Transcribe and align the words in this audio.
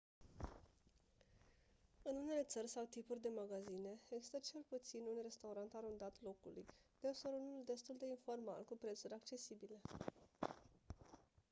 în 2.01 2.15
unele 2.23 2.43
țări 2.43 2.67
sau 2.67 2.87
tipuri 2.89 3.21
de 3.21 3.27
magazine 3.35 3.99
există 4.15 4.37
cel 4.51 4.61
puțin 4.69 4.99
un 4.99 5.19
restaurant 5.23 5.71
arondat 5.75 6.15
locului 6.23 6.65
deseori 6.99 7.35
unul 7.39 7.63
destul 7.65 7.95
de 7.99 8.05
informal 8.05 8.63
cu 8.69 8.77
prețuri 8.77 9.13
accesibile 9.13 9.77